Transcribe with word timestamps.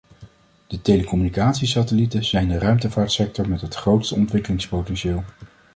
De 0.67 0.81
telecommunicatiesatellieten 0.81 2.23
zijn 2.25 2.47
de 2.47 2.57
ruimtevaartsector 2.57 3.49
met 3.49 3.61
het 3.61 3.75
grootste 3.75 4.15
ontwikkelingspotentieel. 4.15 5.23